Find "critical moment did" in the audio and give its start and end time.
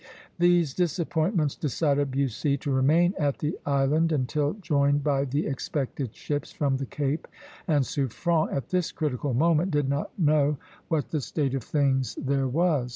8.91-9.87